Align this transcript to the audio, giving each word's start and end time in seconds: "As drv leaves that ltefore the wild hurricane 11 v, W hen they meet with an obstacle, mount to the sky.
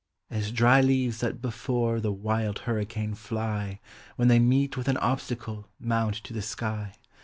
"As 0.31 0.51
drv 0.51 0.83
leaves 0.87 1.19
that 1.19 1.43
ltefore 1.43 2.01
the 2.01 2.11
wild 2.11 2.57
hurricane 2.65 3.11
11 3.13 3.13
v, 3.15 3.27
W 3.35 3.77
hen 4.17 4.27
they 4.29 4.39
meet 4.39 4.75
with 4.75 4.87
an 4.87 4.97
obstacle, 4.97 5.67
mount 5.79 6.15
to 6.23 6.33
the 6.33 6.41
sky. 6.41 6.95